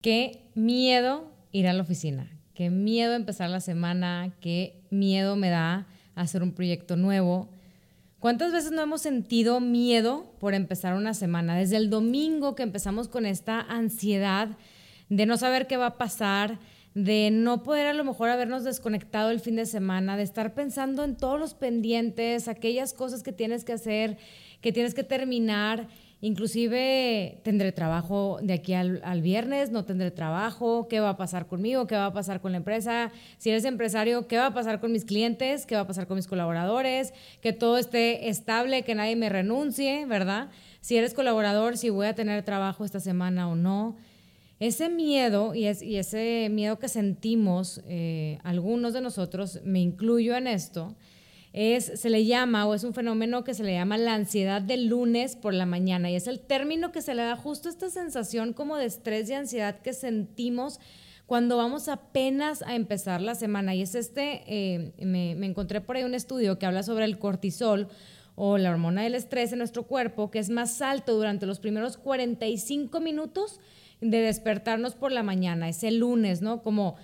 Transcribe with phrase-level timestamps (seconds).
[0.00, 5.88] Qué miedo ir a la oficina, qué miedo empezar la semana, qué miedo me da
[6.14, 7.50] hacer un proyecto nuevo.
[8.18, 11.54] ¿Cuántas veces no hemos sentido miedo por empezar una semana?
[11.54, 14.56] Desde el domingo que empezamos con esta ansiedad
[15.10, 16.58] de no saber qué va a pasar,
[16.94, 21.04] de no poder a lo mejor habernos desconectado el fin de semana, de estar pensando
[21.04, 24.16] en todos los pendientes, aquellas cosas que tienes que hacer,
[24.62, 25.88] que tienes que terminar
[26.22, 31.86] Inclusive tendré trabajo de aquí al, viernes, no tendré trabajo, qué va a pasar conmigo,
[31.86, 34.92] qué va a pasar con la empresa, si eres empresario, qué va a pasar con
[34.92, 39.16] mis clientes, qué va a pasar con mis colaboradores, que todo esté estable, que nadie
[39.16, 40.50] me renuncie, ¿verdad?
[40.82, 43.96] Si eres colaborador, si voy a tener trabajo esta semana o no.
[44.58, 50.94] Ese miedo y, ese miedo que sentimos eh, algunos de nosotros, me incluyo en esto,
[51.52, 54.86] es, se le llama o es un fenómeno que se le llama la ansiedad del
[54.86, 58.52] lunes por la mañana y es el término que se le da justo esta sensación
[58.52, 60.78] como de estrés y ansiedad que sentimos
[61.26, 63.74] cuando vamos apenas a empezar la semana.
[63.74, 67.20] Y es este, eh, me, me encontré por ahí un estudio que habla sobre el
[67.20, 67.88] cortisol
[68.34, 71.98] o la hormona del estrés en nuestro cuerpo, que es más alto durante los primeros
[71.98, 73.60] 45 minutos
[74.00, 76.62] de despertarnos por la mañana, es el lunes, ¿no?
[76.62, 76.96] Como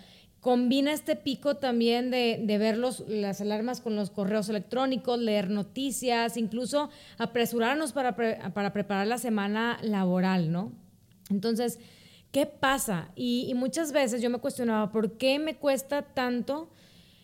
[0.46, 6.88] Combina este pico también de, ver las alarmas con los correos electrónicos, leer noticias, incluso
[7.18, 10.70] apresurarnos para, para preparar la semana laboral, ¿no?
[11.30, 11.80] Entonces,
[12.30, 13.10] ¿qué pasa?
[13.16, 16.70] Y, muchas veces yo me cuestionaba, ¿por qué me cuesta tanto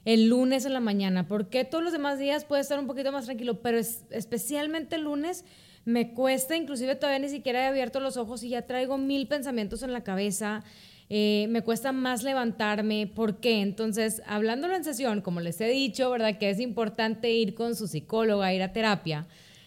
[0.05, 1.29] el lunes en la mañana?
[1.29, 3.63] ¿Por qué todos los demás días puede estar un poquito más tranquilo?
[3.63, 5.45] Pero especialmente el lunes
[5.85, 9.85] me cuesta, inclusive todavía ni siquiera he abierto los ojos y ya traigo mil pensamientos
[9.85, 10.65] en la cabeza
[11.15, 13.07] eh, me cuesta más levantarme.
[13.07, 13.61] ¿Por qué?
[13.61, 16.39] Entonces, hablándolo en sesión, como les he dicho, ¿verdad?
[16.39, 19.27] Que es importante ir con su psicóloga, ir a terapia,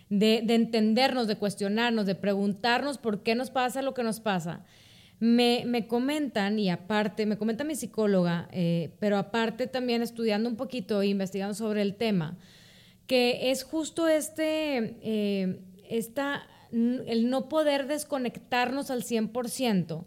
[0.10, 4.66] de, entendernos, de cuestionarnos, de preguntarnos por qué nos pasa lo que nos pasa.
[5.20, 11.04] Me, comentan, y aparte, me comenta mi psicóloga, eh, pero aparte también estudiando un poquito
[11.04, 12.40] e investigando sobre el tema,
[13.06, 15.60] que es justo este, eh,
[15.92, 20.06] esta, el no poder desconectarnos al 100%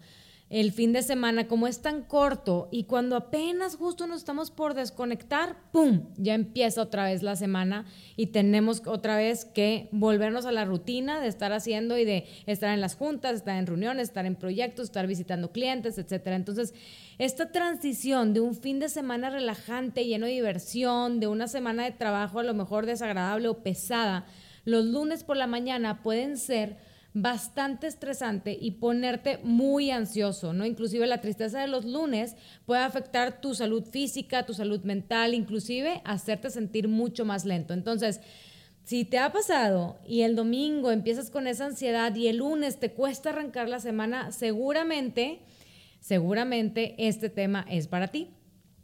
[0.51, 4.73] el fin de semana, como es tan corto y cuando apenas justo nos estamos por
[4.73, 6.07] desconectar, ¡pum!
[6.17, 7.85] Ya empieza otra vez la semana
[8.17, 12.73] y tenemos otra vez que volvernos a la rutina de estar haciendo y de estar
[12.73, 16.29] en las juntas, estar en reuniones, estar en proyectos, estar visitando clientes, etc.
[16.29, 16.73] Entonces,
[17.19, 21.91] esta transición de un fin de semana relajante, lleno de diversión, de una semana de
[21.91, 24.25] trabajo a lo mejor desagradable o pesada,
[24.65, 26.79] los lunes por la mañana pueden ser
[27.23, 30.67] bastante estresante y ponerte muy ansioso, ¿no?
[30.67, 32.37] Inclusive la tristeza de los lunes
[32.67, 37.75] puede afectar tu salud física, tu salud mental, inclusive hacerte sentir mucho más lento.
[37.75, 38.21] Entonces,
[38.85, 42.93] si te ha pasado y el domingo empiezas con esa ansiedad y el lunes te
[42.93, 45.41] cuesta arrancar la semana, seguramente,
[46.01, 48.31] seguramente este tema es para ti.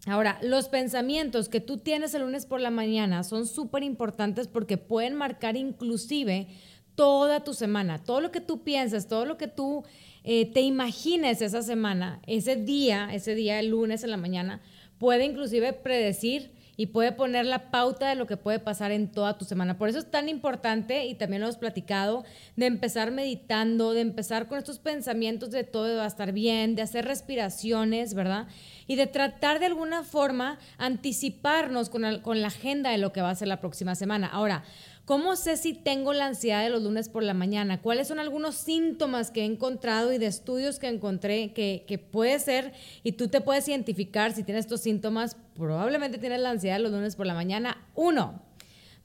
[0.07, 4.77] Ahora, los pensamientos que tú tienes el lunes por la mañana son súper importantes porque
[4.77, 6.49] pueden marcar inclusive
[6.95, 9.85] toda tu semana, todo lo que tú piensas, todo lo que tú
[10.23, 14.61] eh, te imagines esa semana, ese día, ese día, el lunes en la mañana,
[14.99, 19.39] puede inclusive predecir y puede poner la pauta de lo que puede pasar en toda
[19.39, 19.79] tu semana.
[19.79, 22.25] Por eso es tan importante, y también lo hemos platicado,
[22.57, 26.83] de empezar meditando, de empezar con estos pensamientos de todo va a estar bien, de
[26.83, 28.49] hacer respiraciones, ¿verdad?
[28.87, 33.31] Y de tratar de alguna forma anticiparnos con, con la agenda de lo que va
[33.31, 34.27] a ser la próxima semana.
[34.27, 34.65] Ahora,
[35.05, 37.83] ¿Cómo sé si tengo la ansiedad de los lunes por la mañana?
[37.83, 42.39] ¿Cuáles son algunos síntomas que he encontrado y de estudios que encontré que, que puede
[42.39, 45.37] ser y tú te puedes identificar si tienes estos síntomas?
[45.57, 47.79] Probablemente tienes la ansiedad los lunes por la mañana.
[47.95, 48.43] Uno,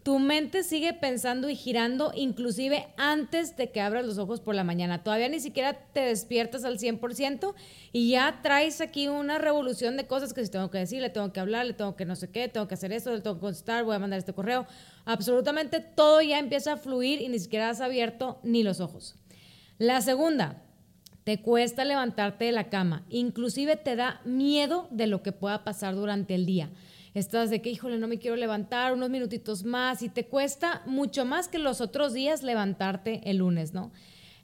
[0.01, 4.63] tu mente sigue pensando y girando inclusive antes de que abras los ojos por la
[4.63, 5.03] mañana.
[5.03, 7.53] Todavía ni siquiera te despiertas al 100%
[7.91, 11.33] y ya traes aquí una revolución de cosas que si tengo que decir, le tengo
[11.33, 13.41] que hablar, le tengo que no sé qué, tengo que hacer esto, le tengo que
[13.41, 14.65] contestar, voy a mandar este correo.
[15.05, 19.15] Absolutamente todo ya empieza a fluir y ni siquiera has abierto ni los ojos.
[19.77, 20.63] La segunda,
[21.29, 25.93] te cuesta levantarte de la cama, inclusive te da miedo de lo que pueda pasar
[25.93, 26.71] durante el día
[27.13, 31.25] estás de que, híjole, no me quiero levantar unos minutitos más y te cuesta mucho
[31.25, 33.91] más que los otros días levantarte el lunes, ¿no?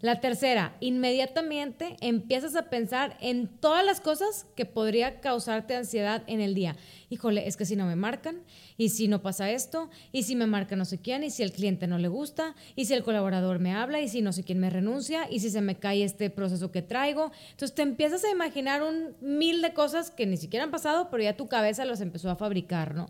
[0.02, 6.42] La tercera, inmediatamente empiezas a pensar en todas las cosas que podría causarte ansiedad en
[6.42, 6.76] el día.
[7.10, 8.44] Híjole, es que si no me marcan,
[8.78, 11.54] y si no pasa esto, y si me marca no sé quién, y si el
[11.54, 14.60] cliente no le gusta, y si el colaborador me habla, y si no sé quién
[14.60, 17.32] me renuncia, y si se me cae este proceso que traigo.
[17.52, 21.24] Entonces te empiezas a imaginar un mil de cosas que ni siquiera han pasado, pero
[21.24, 23.08] ya tu cabeza los empezó a fabricar, ¿no?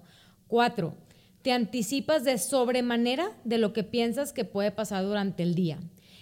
[0.48, 0.96] Cuatro,
[1.42, 5.80] te anticipas de sobremanera de lo que piensas que puede pasar durante el día.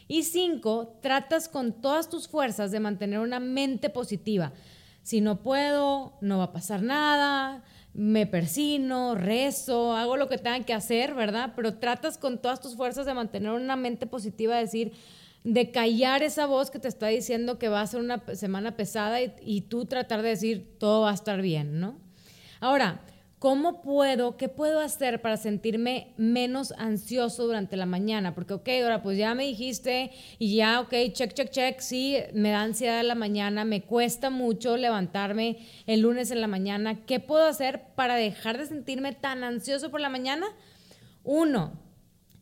[0.07, 4.53] Y cinco, tratas con todas tus fuerzas de mantener una mente positiva.
[5.01, 7.63] Si no puedo, no va a pasar nada,
[7.93, 11.53] me persino, rezo, hago lo que tenga que hacer, ¿verdad?
[11.55, 14.93] Pero tratas con todas tus fuerzas de mantener una mente positiva, de decir,
[15.43, 19.21] de callar esa voz que te está diciendo que va a ser una semana pesada
[19.21, 21.97] y, y tú tratar de decir, todo va a estar bien, ¿no?
[22.61, 23.01] Ahora,
[23.43, 28.33] ¿Cómo puedo, qué puedo hacer para sentirme menos ansioso durante la mañana?
[28.33, 32.51] Porque, ok, ahora pues ya me dijiste y ya, ok, check, check, check, sí, me
[32.51, 35.57] da ansiedad en la mañana, me cuesta mucho levantarme
[35.87, 37.03] el lunes en la mañana.
[37.05, 40.47] ¿Qué puedo hacer para dejar de sentirme tan ansioso por la mañana?
[41.25, 41.73] Uno,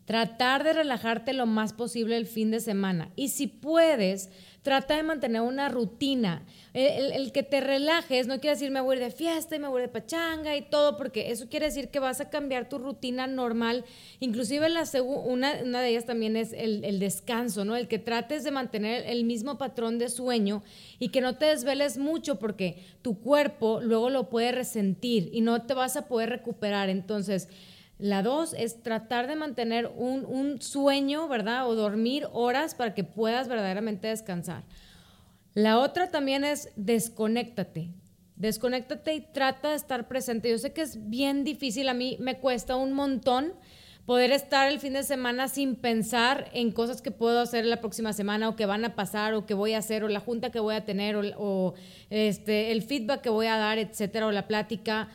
[0.06, 3.10] tratar de relajarte lo más posible el fin de semana.
[3.16, 4.30] Y si puedes,
[4.62, 6.46] Trata de mantener una rutina.
[6.74, 9.88] El, que te relajes no quiere decir me voy de fiesta y me voy de
[9.88, 13.86] pachanga y todo, porque eso quiere decir que vas a cambiar tu rutina normal.
[14.20, 17.76] Inclusive la una, una de ellas también es el, el descanso, ¿no?
[17.76, 20.62] El que trates de mantener el mismo patrón de sueño
[21.00, 25.64] y que no te desveles mucho porque tu cuerpo luego lo puede resentir y no
[25.64, 26.90] te vas a poder recuperar.
[26.90, 27.50] Entonces,
[28.02, 31.68] la dos es tratar de mantener un, sueño, ¿verdad?
[31.68, 34.64] O dormir horas para que puedas verdaderamente descansar.
[35.54, 37.92] La otra también es desconéctate.
[38.38, 40.50] Desconéctate y trata de estar presente.
[40.50, 43.54] Yo sé que es bien difícil, a mí me cuesta un montón
[44.08, 48.14] poder estar el fin de semana sin pensar en cosas que puedo hacer la próxima
[48.14, 50.60] semana o que van a pasar o que voy a hacer o la junta que
[50.60, 51.76] voy a tener o, o
[52.10, 55.10] este, el feedback que voy a dar, etcétera, o la plática.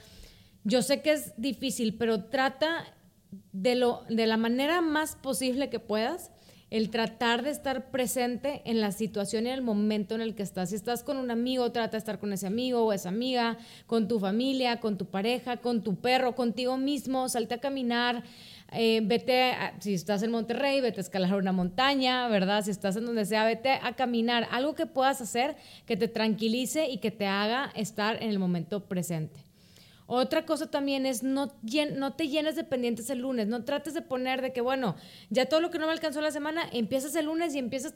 [0.69, 2.93] Yo sé que es difícil, pero trata
[3.53, 6.33] de, lo, de la manera más posible que puedas
[6.71, 10.43] el tratar de estar presente en la situación y en el momento en el que
[10.43, 10.71] estás.
[10.71, 14.09] Si estás con un amigo, trata de estar con ese amigo o esa amiga, con
[14.09, 18.25] tu familia, con tu pareja, con tu perro, contigo mismo, salte a caminar.
[18.73, 22.65] Eh, vete, si estás en Monterrey, vete a escalar una montaña, ¿verdad?
[22.65, 24.49] Si estás en donde sea, vete a caminar.
[24.51, 25.55] Algo que puedas hacer
[25.87, 29.46] que te tranquilice y que te haga estar en el momento presente.
[30.09, 34.41] Otra cosa también es no, te llenes de pendientes el lunes, no trates de poner
[34.41, 34.95] de que, bueno,
[35.31, 37.93] ya todo lo que no me alcanzó la semana, empiezas el lunes y empiezas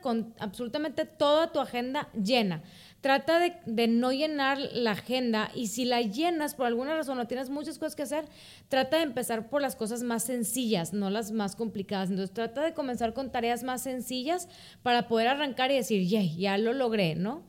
[0.00, 2.64] con absolutamente toda tu agenda llena.
[3.00, 7.26] Trata de, de, no llenar la agenda y si la llenas por alguna razón o
[7.26, 8.24] tienes muchas cosas que hacer,
[8.68, 12.10] trata de empezar por las cosas más sencillas, no las más complicadas.
[12.10, 14.48] Entonces trata de comenzar con tareas más sencillas
[14.82, 17.42] para poder arrancar y decir, yay, ya lo logré, ¿no?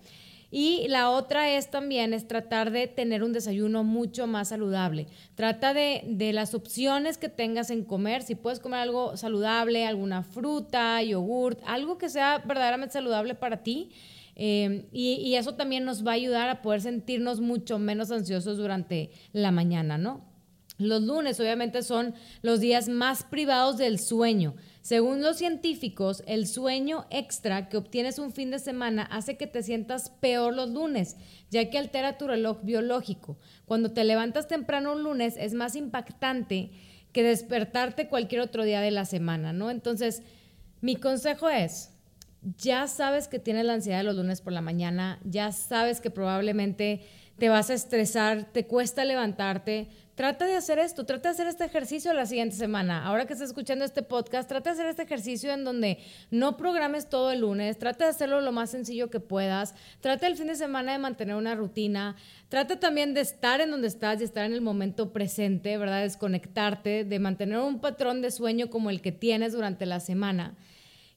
[0.56, 5.08] Y la otra es también es tratar de tener un desayuno mucho más saludable.
[5.34, 8.22] Trata de, de las opciones que tengas en comer.
[8.22, 13.90] Si puedes comer algo saludable, alguna fruta, yogurt, algo que sea verdaderamente saludable para ti.
[14.36, 18.58] Eh, y, y, eso también nos va a ayudar a poder sentirnos mucho menos ansiosos
[18.58, 20.33] durante la mañana, ¿no?
[20.88, 24.56] Los lunes obviamente son los días más privados del sueño.
[24.82, 29.64] Según los científicos, el sueño extra que obtienes un fin de semana hace que te
[29.64, 31.16] sientas peor los lunes,
[31.50, 33.38] ya que altera tu reloj biológico.
[33.66, 36.72] Cuando te levantas temprano un lunes es más impactante
[37.14, 39.72] que despertarte cualquier otro día de la semana, ¿no?
[39.72, 40.24] Entonces,
[40.82, 41.92] mi consejo es,
[42.58, 46.10] ya sabes que tienes la ansiedad de los lunes por la mañana, ya sabes que
[46.10, 47.06] probablemente
[47.38, 51.66] te vas a estresar, te cuesta levantarte, trata de hacer esto, trata de hacer este
[51.66, 53.06] ejercicio la siguiente semana.
[53.06, 56.00] Ahora que estás escuchando este podcast, trata de hacer este ejercicio en donde
[56.32, 60.36] no programes todo el lunes, trata de hacerlo lo más sencillo que puedas, trata el
[60.36, 62.16] fin de semana de mantener una rutina,
[62.50, 66.02] trata también de estar en donde estás y estar en el momento presente, ¿verdad?
[66.02, 70.56] Desconectarte, de mantener un patrón de sueño como el que tienes durante la semana.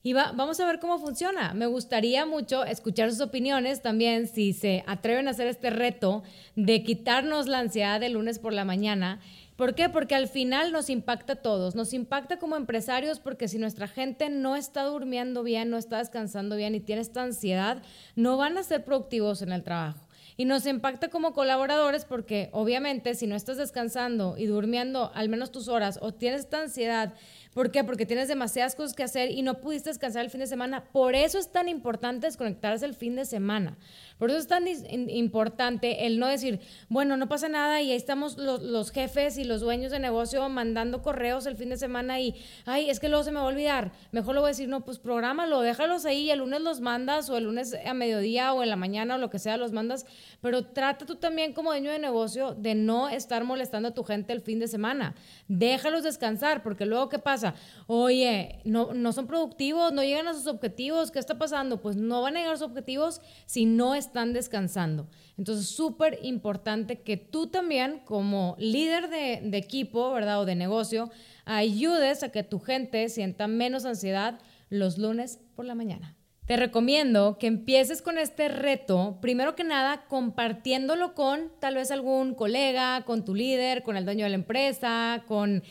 [0.07, 1.53] Y vamos a ver cómo funciona.
[1.53, 6.23] Me gustaría mucho escuchar sus opiniones también si se atreven a hacer este reto
[6.55, 9.19] de quitarnos la ansiedad de lunes por la mañana.
[9.57, 9.89] ¿Por qué?
[9.89, 11.75] Porque al final nos impacta a todos.
[11.75, 16.55] Nos impacta como empresarios porque si nuestra gente no está durmiendo bien, no está descansando
[16.55, 17.83] bien y tiene esta ansiedad,
[18.15, 20.07] no van a ser productivos en el trabajo.
[20.39, 25.51] Y nos impacta como colaboradores porque obviamente si no estás descansando y durmiendo al menos
[25.51, 27.15] tus horas o tienes esta ansiedad
[27.57, 27.85] ¿Por qué?
[27.85, 30.85] Porque tienes demasiadas cosas que hacer y no pudiste descansar el fin de semana.
[30.93, 33.79] Por eso es tan importante desconectarse el fin de semana.
[34.19, 38.39] Por eso es tan importante el no decir, bueno, no pasa nada y ahí estamos
[38.39, 42.89] los, jefes y los dueños de negocio mandando correos el fin de semana y, ay,
[42.89, 43.93] es que luego se me va a olvidar.
[44.13, 47.29] Mejor lo voy a decir, no, pues prográmalo, déjalos ahí y el lunes los mandas
[47.29, 50.07] o el lunes a mediodía o en la mañana o lo que sea los mandas.
[50.41, 54.33] Pero trata tú también como dueño de negocio de no estar molestando a tu gente
[54.33, 55.15] el fin de semana.
[55.49, 57.55] Déjalos descansar porque luego, ¿qué pasa?
[57.87, 61.83] Oye, no, no son productivos, no llegan a sus objetivos, ¿qué está pasando?
[61.83, 65.09] Pues no van a llegar a sus objetivos si no están descansando.
[65.37, 70.41] Entonces, súper importante que tú también, como líder de, equipo, ¿verdad?
[70.41, 71.11] O de negocio,
[71.45, 74.39] ayudes a que tu gente sienta menos ansiedad
[74.71, 76.17] los lunes por la mañana.
[76.47, 82.35] Te recomiendo que empieces con este reto, primero que nada, compartiéndolo con tal vez algún
[82.35, 85.65] colega, con tu líder, con el dueño de la empresa, con,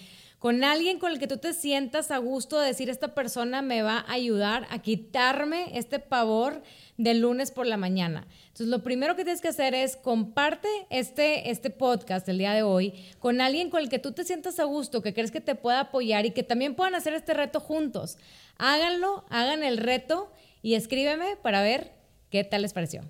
[0.45, 3.81] con alguien con el que tú te sientas a gusto de decir, esta persona me
[3.81, 6.61] va a ayudar a quitarme este pavor
[6.97, 8.27] del lunes por la mañana.
[8.43, 12.61] Entonces, lo primero que tienes que hacer es comparte este, este podcast el día de
[12.61, 15.55] hoy con alguien con el que tú te sientas a gusto, que crees que te
[15.55, 18.19] pueda apoyar y que también puedan hacer este reto juntos.
[18.59, 21.91] Háganlo, hagan el reto y escríbeme para ver
[22.29, 23.01] qué tal les pareció.